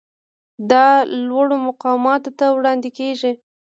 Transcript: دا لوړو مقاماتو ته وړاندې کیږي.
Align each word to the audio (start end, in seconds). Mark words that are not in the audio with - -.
دا 0.71 0.87
لوړو 1.27 1.55
مقاماتو 1.67 2.29
ته 2.39 2.45
وړاندې 2.57 2.89
کیږي. 2.97 3.31